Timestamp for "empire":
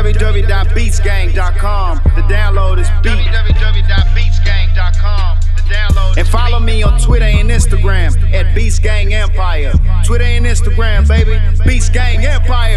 9.14-9.72, 12.26-12.69